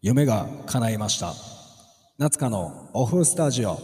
[0.00, 1.34] 夢が叶いました
[2.18, 3.80] 夏香のオフスタジオ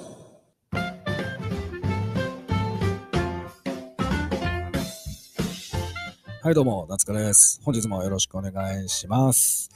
[6.41, 9.71] はいどうも夏香です本日もよろしくお願いします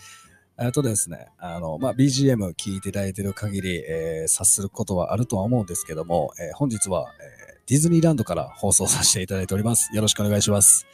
[0.60, 9.94] えっとですね、あの、まあ、BGM 聴いていただいている限り、えー、察することはあるとは思うんですけども、えー、本日は、えー、ディズニーランドから放送させていただいております。
[9.94, 10.84] よろしくお願いします。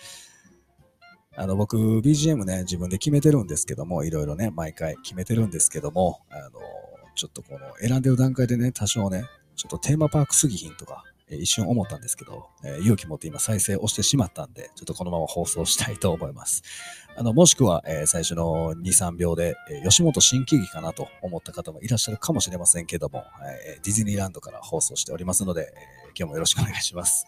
[1.37, 6.61] あの、僕、BGM ね、自分で決めてるんですけども、いろいろね、毎回決めてるんですけども、あの、
[7.15, 9.25] ちょっとこの選んでる段階でね、多少ね、
[9.57, 16.63] ちょっとテーマパークすぎひんとか、え一瞬思ったんですけど、えー、勇気持って今再生をしてしまったんで、ちょっとこのまま放送したいと思います。
[17.17, 27.27] あの、もしくは、えー、最初の2、3秒で、えー、吉本新喜劇かなと思った方もいらっしゃるかもしれませんけども、えディズニーランドから放送しておりますので、え今日もよろしくお願いします。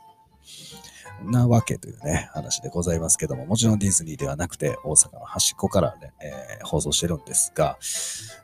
[1.25, 7.79] なわけというね、話でございますけども、もちろんディズニーではなくて、大阪の端っこからね、えー、放送してるんですが、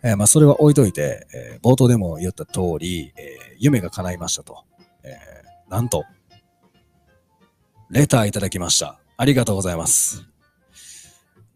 [0.02, 4.64] えー、まあ、それは置いといて、えー、冒頭でも言った通り、え夢が叶いましたと。
[5.04, 5.16] え
[5.68, 6.04] なんと、
[7.90, 8.98] レターいただきました。
[9.16, 10.24] ありがとうございます。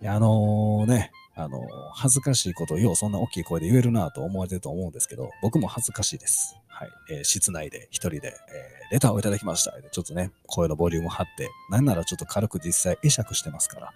[0.04, 1.60] あのね、あの、
[1.92, 6.56] 恥ずかしいことをようそんな大きい声で言えるなと思われてると思うんですけど、僕も恥ずかしいです。
[6.66, 6.90] はい。
[7.10, 9.72] えー、室内で一人で、えー、レターをいただきました。
[9.90, 13.92] ちょっとね、声のボリューム張って、なんならちょっと軽く実際会釈してますから、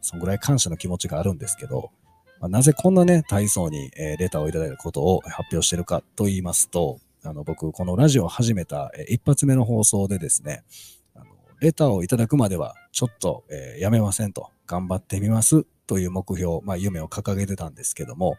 [0.00, 1.92] そんぐらい感謝の気持ちがあるんですけど、
[2.40, 10.64] まあ、なぜこんなね、体操に、えー、レターをいただいたことを発表してるかと言いますと、あの、僕、このラジオを始めた、えー、一発目の放送でですね、
[11.14, 11.26] あの
[11.60, 18.36] レターをいただくまでは、ちょっと、えー、やめませんと、頑張ってみますという目標、まあ、夢を掲げてたんですけども、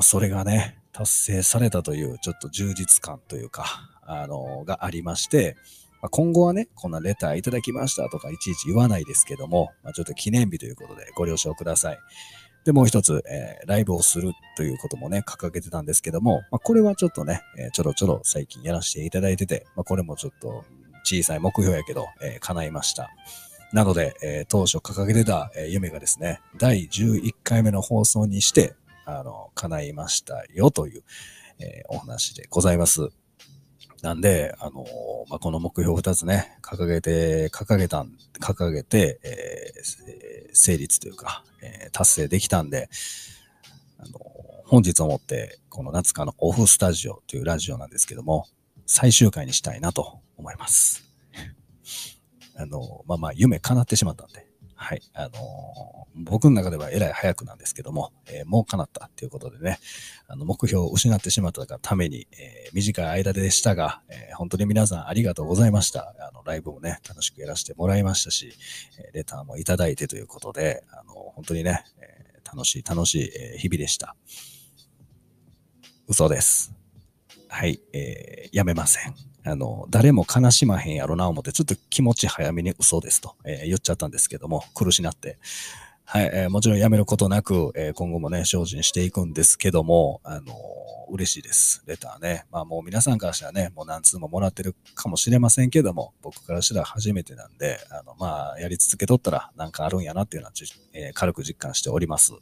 [0.00, 3.66] それがね、達成されたというちょっと充実感というか、
[4.02, 5.58] あの、がありまして、
[6.00, 11.98] まあ、今後はね、こんなレターいただきましたとかいちいち言わないですけども、まあ、ちょっと記念日ということでご了承ください。
[12.64, 20.64] で、もう一つ、えー、ライブをするということもね、掲げてたんですけども、まあ、これはちょっとね、えー、ちょろちょろ最近やらせていただいてて、まあ、これもちょっと
[21.04, 23.10] 小さい目標やけど、えー、叶いました。
[23.72, 31.02] なので、えー、当初掲げてた、えー、夢がですね、第11回目の放送にして、あの、叶いましたよという、
[31.60, 33.10] えー、お話でございます。
[34.02, 34.86] なんで、あの
[35.28, 39.72] まあ、この目標二つね、掲げて、掲げたん、掲げて、え、
[40.52, 42.88] 成立というか、え、達成できたんで、
[43.98, 44.18] あの
[44.64, 48.46] 本日をもって、この夏香のオフスタジオというラジオなんですけども、
[48.86, 51.09] 最終回にしたいなと思います。
[52.60, 55.02] あの、まあまあ、夢叶ってしまったんで、はい。
[55.12, 59.78] あの、僕の中ではえらい早くなんですけども、えー、もう叶ったっていうことでね、
[60.26, 66.14] あの、目標を失ってしまったがために、えー、短い間でしたが、え本当に皆さんありがとうございました。
[66.18, 68.54] あの、ライブもね、楽しくやらせてもらいましたし、
[68.98, 74.16] えレターもいただいてということで、あの、本当にね、え楽しい楽しい、え日々でした。
[76.08, 76.72] 嘘です。
[77.48, 79.29] はい、えー、やめません。
[79.44, 85.38] あの、誰も悲しまへんやろな思って、ちょっと気持ち早めに嘘ですと、えー、言っちゃったんですけども、苦しなって。
[86.04, 90.54] はい、えー、もちろんやめることなく、えー、今後もね、精進していくんですけども、あの
[91.08, 91.82] 嬉しいです。
[91.86, 92.46] レターね。
[92.50, 100.52] まあもう皆さんからしたらね、もう何通ももらってるかもしれませんけども、僕からしたら初めてなんで、あの、まあ、やり続けとったらなんかあるんやなっていうのは、
[100.92, 102.32] えー、軽く実感しております。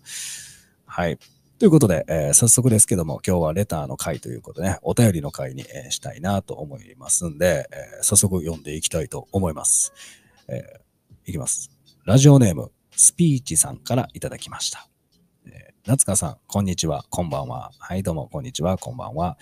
[0.87, 1.19] はい。
[1.59, 9.93] ということで、えー、早速ですけども、今日はレターの回ということでね、お便りの回に、したいなと思いますんで、えー、早速読んでいきたいと思います。
[10.47, 10.63] え
[11.27, 11.73] いきます。
[12.05, 14.89] ラジオネーム、スピーチさんからいただきました。
[15.85, 17.73] 夏香さん、こんにちは、こんばんは。
[17.81, 19.37] はい、どうも、こんにちは、こんばんは。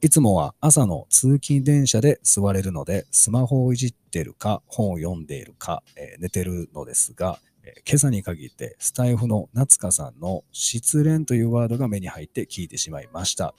[0.00, 7.40] いつもは朝の通勤電車で座れるので、スマホをいじってるか、本を読んでいるか、え寝てるのですが、
[7.86, 13.54] 今朝に限ってスタイフの夏香さんの失恋というワードが目に入って聞いてしまいました。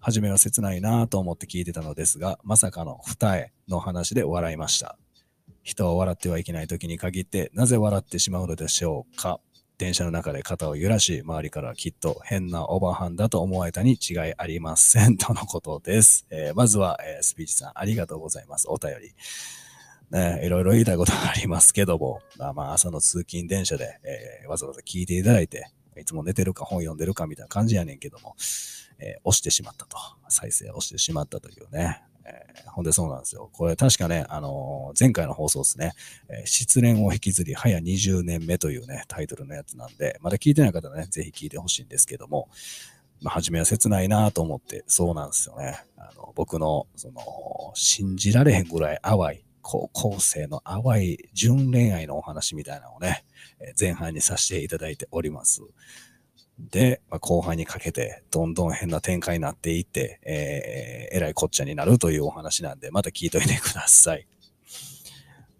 [0.00, 4.98] 初めは切ないなぁと思って聞いてたのですが、まさかの二重の話で笑いました。
[5.62, 9.40] 人は笑ってはいけない時に限って、なぜ笑ってしまうのでしょうか
[9.78, 15.16] 電車の中で肩を揺らし、周りからきっと変なオーバーハンだと思われたに違いありません。
[15.16, 16.26] とのことです。
[16.30, 18.68] えー、まずは、えー、スピーチさんありがとうございます。
[18.70, 19.12] お便り。
[20.10, 28.36] ね、いろいろ言いたいことがありますけども、まあまあ朝の通勤電車で、えー、わざわざ聞いていただいて、いつも寝てるか本読んでるかみたいな感じやねんけども、
[28.98, 29.96] えー、押してしまったと。
[30.28, 32.02] 再生押してしまったというね。
[32.24, 33.50] えー、ほんでそうなんですよ。
[33.52, 35.92] これ確かね、あのー、前回の放送ですね、
[36.28, 42.48] え、失恋を引きずり早20年目というね、タイトルのやつなんで、まだ聞いてない方はね、ぜひ聞いてほしいんですけども、
[43.22, 45.78] まあ、初めは切ないなと思って、そうなんですよね。
[45.96, 47.22] あの、僕の、その、
[47.74, 53.24] 信じられへんぐらい淡い、高校生の淡い純恋愛のお話みたいなのをね、
[53.78, 55.60] 前半にさせていただいております。
[56.70, 64.28] で、まあ、後半にかけて、どんどん変な展開になっていって、えー、えらいこっちゃになるというお話なんで、また聞いといてください。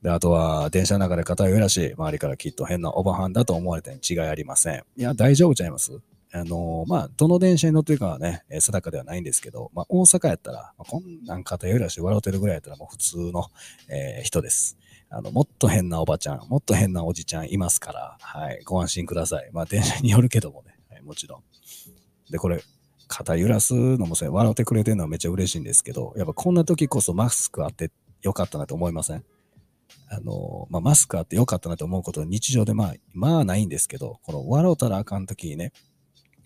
[0.03, 4.85] で、あとは、電車の中で肩を揺らし、周りからきっと変なおばはんだと思われたに違いありません。
[4.97, 5.99] いや、大丈夫ちゃいます？
[6.39, 13.47] あの、まあ、どの電車に乗ってるかはねえ、定かではないんですけど、まあ、大阪やったら、まあ、こんなん肩揺らして笑ってるぐらいやったらもう普通の、
[13.89, 14.77] えー、人です。
[15.09, 19.51] あの、もっと変なおばちゃん、もっと変なおじちゃんいますから、はい、ご安心ください。
[19.53, 21.43] まあ、電車によるけどもね、はい、もちろん。
[22.31, 22.63] で、これ、
[23.09, 27.93] 肩揺らすのもそ笑ってくれてるのはめっちゃ嬉しいんですけど、やっぱこんな時こそマスクあって
[28.23, 29.25] よかったなと思いません？
[30.09, 35.73] あの、まあ、マスクあってよかったなと思うことは日常でまあ、まあないんですけど、この笑うたらあかん時にね、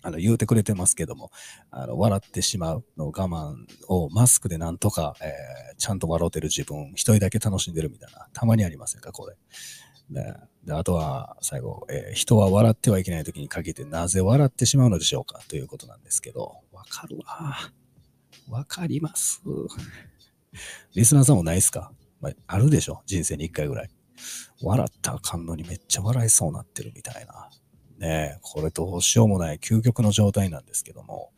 [0.01, 1.31] あの、言うてくれてますけども、
[1.69, 3.55] あの、笑ってしまうの我慢
[3.87, 9.35] をマスクでなんとか、えー、ちゃんと笑うてる自分、一人だけ楽しんでるみたいな、たまにありませんか、これ。
[10.09, 10.33] で、
[10.65, 17.57] であとは、最後、えー、人は笑ってはいけない時に限ってなぜ笑ってしまうのでしょうかということなんですけど、わかるわ。
[18.49, 19.41] わかります。
[20.93, 21.93] リスナーさんもないですか？
[22.19, 23.01] まあ、あるでしょ？
[23.05, 23.89] 人生に一回ぐらい。
[24.61, 27.49] 笑ったらあかんのにめっちゃ笑いそうになってるみたいな。
[28.01, 31.31] ねこれどうしようもない究極の状態なんですけども、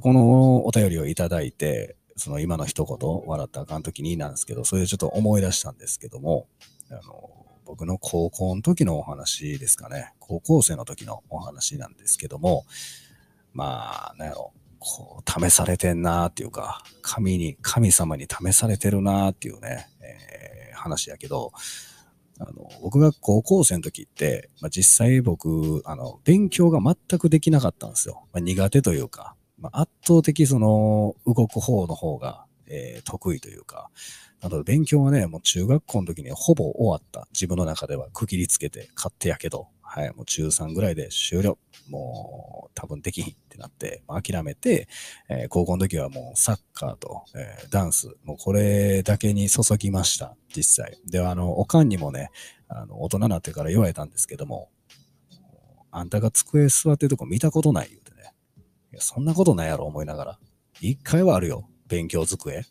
[0.00, 6.46] このお便りをいただいて、その今の一言、笑ったあかん時になんですけど、それでちょっと思い出したんですけども、
[6.90, 7.30] あの、
[7.64, 10.12] 僕の高校の時のお話ですかね。
[10.18, 12.66] 高校生の時のお話なんですけども、
[13.52, 21.52] まあ、なんやろ、こう、試されてんなーっていうか、神に、神様に試されてるなーっていうね、えー、話やけど、
[22.40, 28.24] あの、僕が高校生の時って、まあ、実際僕、あの、勉強が全くできなかったんですよ。
[28.32, 33.90] まあ、苦手というか、まあ、圧倒的その、動く方の方が、えー、得意というか、
[34.40, 37.28] なので勉強はね、もう中学校の時にほぼ終わった。
[37.32, 41.58] 自分の中では区切りつけて、勝手やけど、はい、もう中3ぐらいで終了。
[41.88, 44.86] もう多分できひってなって、まあ、諦めて、
[45.28, 51.00] えー、高校の時はもうサッカーと、えー、ダンス、もうこれだけに注ぎました、実際。
[51.10, 52.30] では、あの、おかんにもね、
[52.68, 54.70] あの、大人になってから言われたんですけども、
[55.90, 58.32] あんたが机座ってるとこ見たことない言うてね。
[58.92, 60.38] いや、そんなことないやろ思いながら。
[60.80, 62.64] 一回はあるよ、勉強机。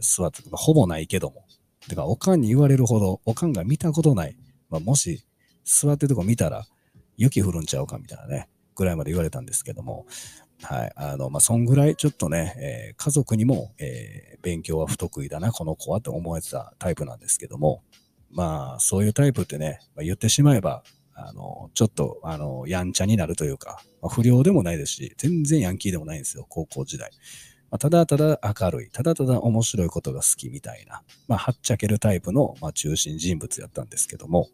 [0.00, 1.46] 座って、ほぼないけども。
[1.88, 4.36] てか、おかんに言われるほど、おかんが見たことない。
[4.70, 5.24] まあ、もし、
[5.68, 6.66] 座ってるとこ見たら、
[7.16, 10.06] 雪降るんちゃうかみたいなね、ぐらいまで言われたんですけども、
[10.62, 10.92] はい。
[10.96, 17.82] あの、まあ、そんぐらいちょっとね、えー、家族にも、えー、勉強は不得意だな、この子はって思えてたタイプなんですけども、
[18.30, 20.82] まあ、そういうタイプってね、まあ、言ってしまえば、
[21.14, 27.10] あの、ちょっと、あの、やんちゃになるというか、まあ、不良でもないですし、全然ヤンキーでもないんですよ、高校時代。
[27.70, 34.48] まあ、ただただ明るい、ただただ面白いことが好きみたいな、まあ、はっちゃけるタイプの、まあ、中心人物やったんですけども、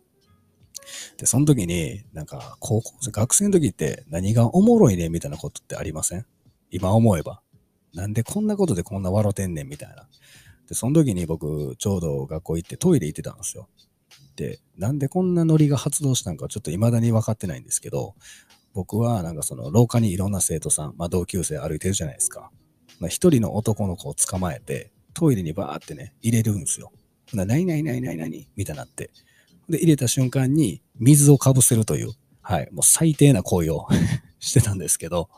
[1.17, 6.27] で、その時に、なんか、高校生、学生の時って何がおもろいねみたいなことってありません？
[6.71, 7.41] 今思えば。
[7.95, 10.09] なんでこんなことでこんな笑てんねんみたいな。
[10.69, 13.69] で、その時に僕、ちょうど学校行ってトイレ行ってたんですよ。
[14.37, 18.15] で、なんでこんなノリが発動したんかちょっと未だに分かってないんですけど、
[18.73, 22.51] 僕はなんかその廊下にいろんな生徒さん、まあ同級生歩いてるじゃないですか。
[23.01, 26.93] まあ、一人の男の子を捕まえて、トイレにバーってね、入れるんですよ。
[27.33, 29.11] な、なになになになにみたいなって。
[29.69, 32.13] で、入れた瞬間に水をかぶせるという、
[32.43, 33.89] はい、もう最低な行為を
[34.39, 35.29] してたんですけど、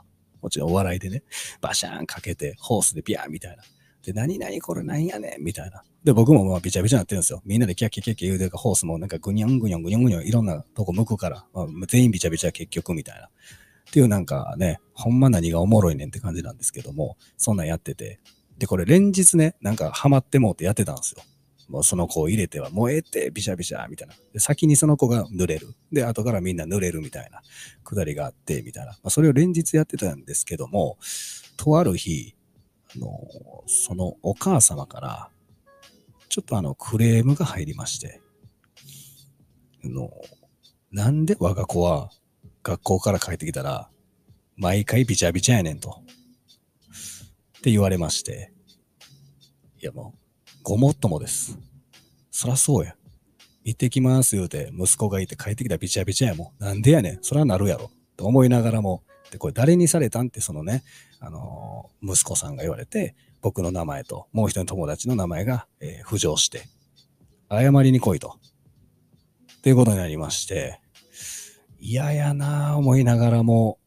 [0.43, 1.23] もちろんお笑いでね、
[1.61, 3.63] バシャーンかけて、ホースでビャーみたいな。
[4.03, 5.83] で、何々これ何やねんみたいな。
[6.05, 7.43] で、僕もまあビチャビチャなってるんですよ。
[7.45, 13.27] みんなでキャッキャキャッキャ言うてるか、ホースもなんかグニョングニョングニョングニョンいろんなとこ向くから、まあ、全員ビチャビチャ結局みたいな。
[13.27, 13.29] っ
[13.93, 18.21] ていうなんかね、ほんま何がおもろいねんって感じなんですけども、そんなんやってて。
[18.59, 21.23] で、これ連日ね、なんかハマってもうてやってたんですよ。
[21.69, 24.15] もうその子を入れては燃えてビシャビシャみたいな。
[24.33, 25.75] で先にその子が濡れる。
[25.91, 27.43] で、後からみんな濡れるみたいな
[27.83, 28.93] くだりがあって、みたいな。
[28.93, 30.99] まあ、それを連日やってたんですけども、
[31.57, 32.37] とある日、
[32.95, 33.11] あの、
[33.67, 35.31] そのお母様から、
[36.29, 38.21] ちょっとあの、クレームが入りまして、
[39.85, 40.11] あの、
[40.93, 42.11] なんで我が子は
[42.63, 43.91] 学校から帰ってきたら、
[44.57, 46.03] 毎回ビチャビチャやねんと。
[47.59, 48.53] って言われまして、
[49.83, 50.26] いやもう、
[50.67, 51.57] ごもっともです。
[52.33, 52.97] そらそうや。
[53.63, 56.65] 行ってきます言うて、息子がいて帰ってきたらビチャビチャやもん。
[56.65, 57.19] なんでやねん。
[57.23, 57.89] そらなるやろ。
[58.17, 60.83] と思いながらも、で、これ誰にされたんってそのね、
[61.21, 66.65] あのー、息子さんが言われて、僕の名前ともう一人の友達の名前が、えー、浮上して、
[67.49, 68.35] 謝りに来いと。
[69.59, 70.81] っていうことになりまして、
[71.79, 73.79] 嫌やなぁ思いながらも、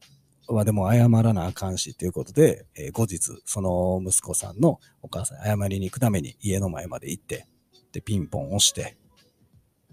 [0.54, 7.46] はでも謝らなあかんしということで、えー、後日、その息子さんのお母さん謝りに行くために家の前まで行って、
[7.92, 8.96] で、ピンポン押して、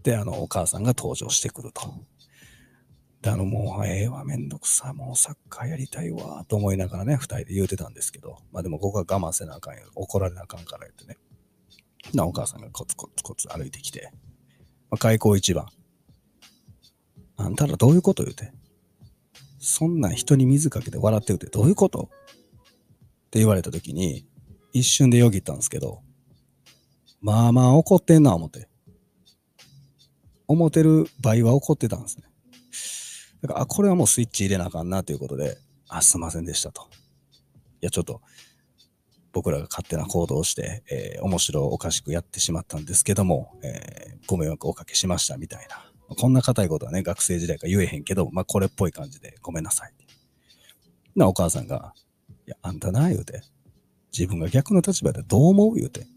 [0.03, 1.81] で、あの、お母さんが登場してくると。
[3.21, 9.89] で、あの、もう、ええわ、めんどくさ、もうサッカーやりたいわ、と思いながらね、二人で言うてたんですけど、まあでも僕は我慢せなあかんよ。
[9.95, 11.17] 怒られなあかんから言ってね。
[12.13, 14.11] な、お母さんがコツコツコツ歩いてきて、
[14.89, 15.67] まあ、開口一番。
[17.35, 18.51] あんたらどういうこと言うて。
[19.67, 22.09] そんな人に水かけて笑ってるってどういうこと？
[22.09, 24.25] って言われた時に、
[24.71, 26.03] 一瞬でよぎったんですけど、
[27.19, 28.69] まあまあ怒ってんな、思って。
[30.47, 32.23] 思ってる倍は怒ってたんですね。
[33.41, 35.57] だから、あ、これはもうスイッチ入れなあかんなということで、
[35.89, 36.83] あ、すいませんでしたと。
[37.81, 38.21] いや、ちょっと、
[39.33, 45.91] 僕らが勝手な行動をして、えー、面白おかしくやってしまったんですけども、えー、ご迷惑をおかけしましたみたいな。
[46.15, 49.93] こんな硬いことはね、学生時代から言えへんけど、まあ、これっぽい感じでごめんなさい。
[51.15, 51.93] な、お母さんが、
[52.47, 53.41] いや、あんたな、言うて。
[54.17, 56.07] 自分が逆の立場でどう思う言うて。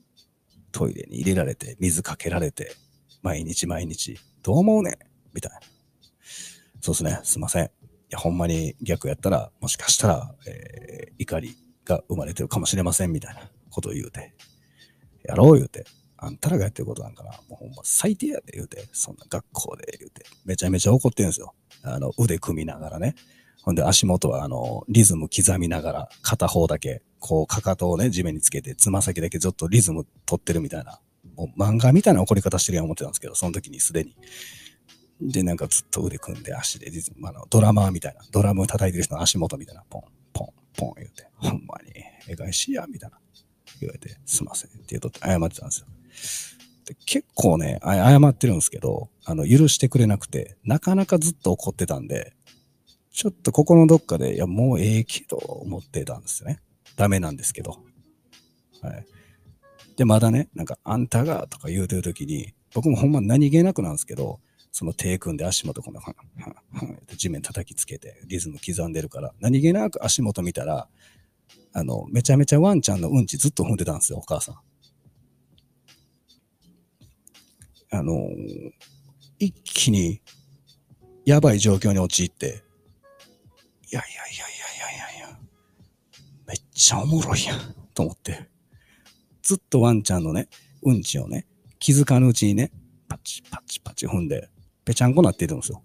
[0.72, 2.72] トイレに入れられて、水かけられて、
[3.22, 4.98] 毎日毎日、どう思うね
[5.34, 5.58] みたいな。
[6.80, 7.64] そうですね、すいません。
[7.64, 7.68] い
[8.10, 14.34] や、ほんまに逆やったら、もしかしたら、えー、怒りが生まれてるかもしれません、みたいなことを言うて。
[15.24, 15.84] やろう言うて。
[16.22, 17.30] あんたらがやってることなんかな。
[17.30, 18.88] もうほんま最低やで言うて。
[18.92, 20.24] そんな学校で言うて。
[20.44, 21.54] めちゃめちゃ怒ってるんですよ。
[21.82, 23.14] あの、腕組みながらね。
[23.62, 31.00] ほんで足元はあの、リズム刻みながら、片方だけ、こう、かかとをね、地面につけて、つま先だけずっとリズム取ってるみたいな。
[31.36, 34.14] もう漫画みたいな怒り方してるやん思ってたんですけど、その時にすでに。
[35.20, 41.92] で、なんかずっと腕組んで足でリズム、あの、ドラマーみたいな、ドラム叩いてる人の足元みたいな、ポン、ポン、ポン言うて、ほんまに、
[42.28, 43.18] えがいしいや、みたいな、
[43.80, 45.86] 言われて、すいませんって言うとって謝ってたんですよ。
[46.86, 52.34] で結構ね、謝ってるんですけど、あの、許してくれなくて、なかなかずっと怒ってたんで、
[53.12, 56.60] ちょっと心のどっかで、いや、もうええけど、思ってたんですよね。
[56.96, 57.78] ダメなんですけど。
[58.82, 59.06] はい。
[59.96, 64.40] で、まだね、なんか、あんたがとか言うてるときに、僕もほんま何気なくなんですけど、
[64.72, 70.88] その手組んで足元この、はん、はん、はん地面叩きつけてリズム刻んでるから、何気なく足元見たら、
[71.72, 74.54] あの、めちゃめちゃワンちゃんのうんちずっと踏んでたんですよ、お母さん。
[77.90, 78.28] あの
[79.38, 80.20] 一気に
[81.24, 82.62] やばい状況に陥って、いやい
[83.92, 85.38] やいやいやいやいやいや、
[86.46, 87.58] めっちゃおもろいやん、
[87.94, 88.48] と思って。
[89.42, 90.48] ずっとワンちゃんのね、
[90.82, 91.46] うんちをね、
[91.78, 92.70] 気づかぬうちにね、
[93.08, 94.48] パチパチパチ踏んで、
[94.84, 95.82] ぺちゃんこなっているんですよ。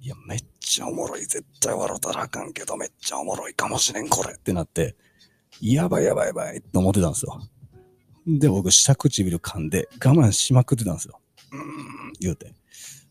[0.00, 1.20] いや、めっちゃおもろい。
[1.20, 4.96] 絶対笑ったらあかんけど、めっちゃおもろいかもしれん、これってなって、
[5.60, 7.38] やばいやばいやばいって思ってたんですよ。
[8.38, 11.20] で、僕、下唇噛んで我慢しまくってたんですよ。
[11.52, 12.54] うーん、言うて。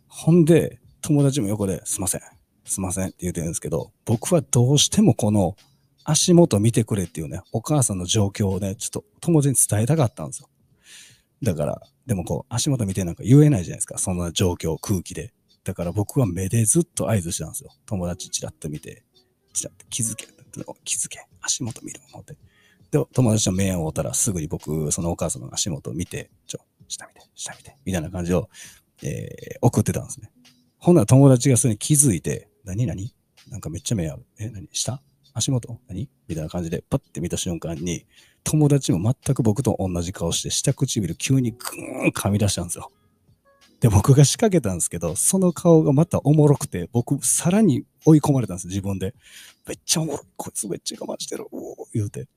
[0.08, 2.22] ほんで、友達も横で、すいません、
[2.66, 5.56] すいませんって言うてるんですけど、僕はどうしてもこの
[6.04, 10.50] 足元見てくれっていうね、お母さんの状況をね、ちょっと友達に伝えたかったんですよ。
[11.44, 13.98] だから、でもこう、足元見てなんか言えないじゃないですか。
[13.98, 15.34] そんな状況、空気で。
[15.64, 17.72] だから僕は目でずっと合図してたんですよ。
[17.86, 19.04] 友達チラッと見て、
[19.54, 20.28] チラッと気づけ、
[20.84, 22.36] 気づけ、足元見る思って。
[22.92, 28.50] で、友達の目を追ったらすぐに僕、そのお母さんの足元を見て、ちょ、下見て、下見て、みたいな感じを、
[29.04, 30.32] えー、送ってたんですね。
[30.78, 33.14] ほんなら友達がそれに気づいて、何何？
[33.50, 34.26] なんかめっちゃ目合う。
[34.40, 34.68] え、何？
[34.72, 35.02] 下？
[35.34, 35.80] 足元？
[35.88, 36.10] 何？
[36.28, 38.06] みたいな感じで、パッて見た瞬間に、
[38.44, 42.92] 友達も全く僕と同じ顔して、下唇急にグーン噛み出したんですよ。
[43.80, 49.14] で、僕が仕掛けたんですけど、その顔がまたおもろくて、僕、さらに追い込まれたんです、自分で。
[49.68, 50.22] めっちゃおもろい。
[50.36, 51.46] こいつめっちゃ我慢してる。
[51.52, 52.28] おお言うて。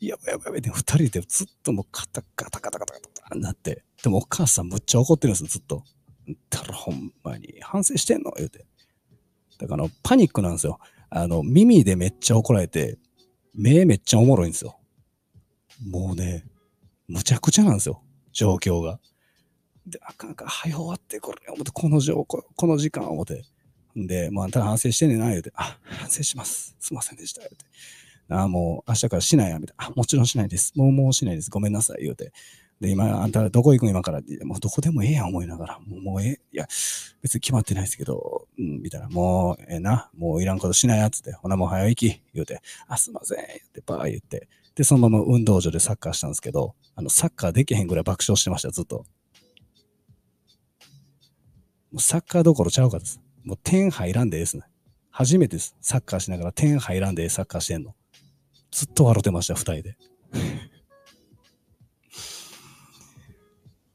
[0.00, 0.60] やばいやばいやばい。
[0.60, 3.00] で、二人でずっともうカタカタカタカタカ
[3.30, 3.84] タなって。
[4.02, 5.84] でもお母さんむっちゃ怒ってるんですよ、ずっと。
[6.50, 8.66] たらほんまに、反省してんの言うて。
[9.58, 10.78] だから、パニックなんですよ。
[11.10, 12.98] あの、耳でめっちゃ怒られて、
[13.54, 14.78] 目めっちゃおもろいんですよ。
[15.86, 16.44] もうね、
[17.08, 18.02] むちゃくちゃなんですよ。
[18.32, 19.00] 状況が。
[19.86, 23.44] で、あかんかん、早終わってこれ、思って、この状況、この時間思って。
[23.96, 26.76] で、もうあんた反省してんねんな、言うて、あ、反省します。
[26.78, 27.64] すいませんでした、言うて。
[28.28, 29.86] あ、もう明日からしないや、みたいな。
[29.86, 30.72] あ、もちろんしないです。
[30.76, 31.50] もう、もうしないです。
[31.50, 32.32] ごめんなさい、言うて。
[32.80, 36.66] で、今、あんたどこ行くん今からもうどこでもええやん思いながら、もう、もうええ、いや、
[37.22, 49.04] 別に決まってないですけど、うん、みたいな、もうええな、もういらんことしないやつって、ほなもう早行き、言うて、あ、すいません、言って、ばー言って、で、そのまま運動場でサッカーしたんですけど、あの、サッカーできへんぐらい爆笑してました、ずっと。
[51.90, 53.20] もうサッカーどころちゃうかです。
[53.42, 54.62] もう点入らんでええですね。
[55.10, 55.74] 初めてです。
[55.80, 57.96] サッカーしながら点入らんでサッカーしてんの。
[58.70, 59.96] ずっと笑ってました、二人で。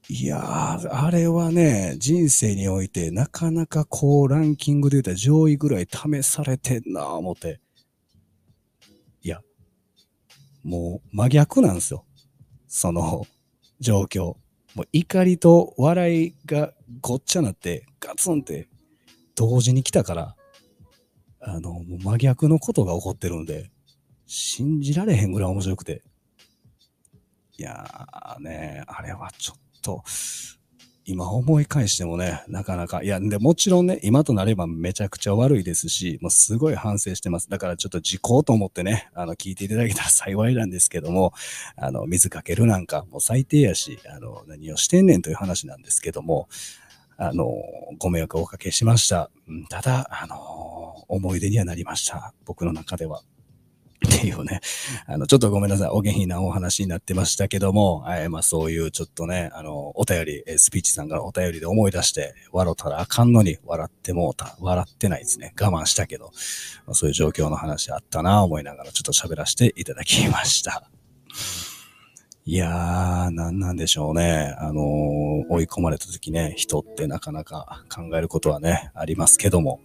[0.09, 7.59] いやー、あれはね、人生においてなかなかこうランキングで言うたら上位ぐらい試されてんなぁ思って。
[9.21, 9.41] いや、
[10.63, 12.05] もう真逆なんですよ。
[12.67, 13.25] その
[13.79, 14.35] 状況。
[14.75, 18.67] もう怒りと笑いがごっちゃなってガツンって
[19.35, 20.35] 同時に来たから、
[21.39, 23.71] あの、もう真逆のことが起こってるんで、
[24.25, 26.01] 信じられへんぐらい面白くて。
[27.57, 30.03] いやーね、あれはちょっと、
[31.05, 37.49] 今思い返してもね、なかなか、いや、で、もちろんね、今となればめちゃくちゃ悪いですし、もうすごい反省してます。
[37.49, 41.33] だからちょっと時効と思ってね、あの、聞いていただけたら幸いなんですけども、
[41.75, 46.47] あの、水かけるなんかもう最低やし、あの、何をしてんねんという話なんですけども、
[47.17, 47.53] あの、
[47.99, 49.29] ご迷惑をおかけしました。
[49.69, 52.33] ただ、あの、思い出にはなりました。
[52.45, 53.23] 僕の中では。
[54.05, 54.59] っていうね、
[55.07, 55.89] あの、ちょっとごめんなさい。
[55.89, 64.55] お下品なお話になってましたけども、はい、まあそういうちょっとね、あの、お便り、えスピーチさんからお便りで思い出して、笑ったらあかんのに笑ってもうた。
[64.59, 65.53] 笑ってないですね。
[65.59, 66.31] 我慢したけど、
[66.85, 70.89] まあそういう状況の話あったな思いながらちょっと喋らせていただきました。
[72.45, 74.53] いやー、なんなんでしょうね。
[74.59, 79.81] あのー追い込まれた時ね、人ってなかなか考えることはね、ありますけども。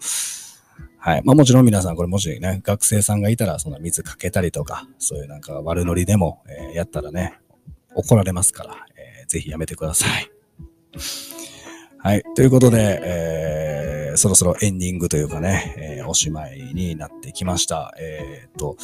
[0.99, 1.23] はい。
[1.25, 7.39] まあもちろん皆さん、これもしね、学生さんがいたら、その水かけたりとか、そういうなんか悪ノリでも、えーやったらね、
[7.95, 10.31] 怒られますから、えーぜひやめてください。
[11.99, 12.23] はい。
[12.35, 17.95] ということで、えーそろそろエンディングというかね、えーおしまいになってきました。
[18.01, 18.77] えーっと、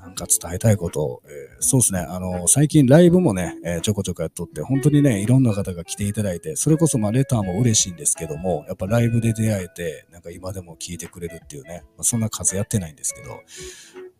[0.00, 13.40] なんか伝えたいこと、えーそうですね、あの、最近ライブもね、えーちょこちょこやっとって、本当にね、いろんな方が来ていただいて、それこそまあレターも嬉しいんですけども、やっぱライブで出会えて、なんか今でも聞いてくれるっていうね、まあ、そんな数やってないんですけど、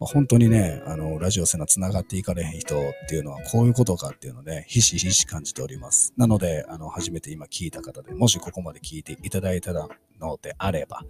[0.00, 6.14] まあ本当にね、あの、ラジオせな繋がっていかれへん人っていうのはこういうことかっていうので、ひしひし感じております。
[6.16, 11.02] なので、あの、初めて今聞いた方で、もしここまで聞いていただいたのであれば、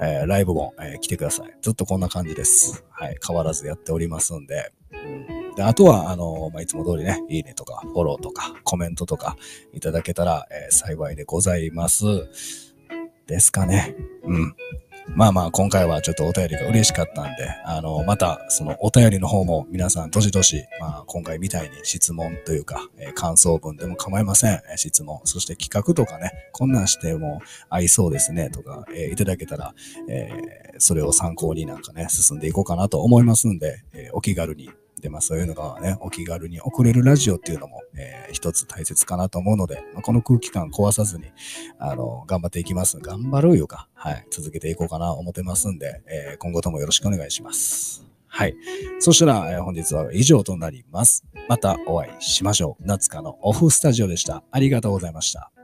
[0.00, 1.54] えーライブも、えー来てください。
[1.60, 2.84] ずっとこんな感じです。
[2.90, 3.16] はい。
[3.24, 4.72] 変わらずやっておりますんで。
[4.92, 9.36] うん、であとは、あの、まあ、いつも通りね、いいねとか、フォローとか、コメントとか
[9.74, 12.04] いただけたら、えー幸いでございます。
[13.26, 13.94] ですかね。
[14.24, 14.54] うん。
[15.14, 24.62] まあまあ、今回はちょっとお便りが嬉しかったんで、あの、また、そのお便りの方も皆さん、どしどし、まあ、今回みたいに質問というか、えー感想文でも構いません。
[24.76, 29.74] 質問、そして企画とかね、こんなんしても合いそうですね、とか、えーいただけたら、
[30.08, 34.70] えーそれを参考になんかね、進んでいこうかなと思いますんで、えお気軽に。
[35.00, 41.24] で、まあそういうのがね、お気軽に送れるラジオっていうのも、えー一つ大切かなと思うので、まあ、この空気感壊さずに、
[41.78, 42.98] あの、頑張っていきます。
[42.98, 48.04] 頑張るいうか、はい、続けていこうかな思ってますんで、えー今後ともよろしくお願いします。
[48.26, 48.54] はい。
[49.00, 51.24] そしたら、えー本日は以上となります。
[51.48, 52.86] またお会いしましょう。
[52.86, 54.42] 夏香のオフスタジオでした。
[54.50, 55.57] ありがとうございました。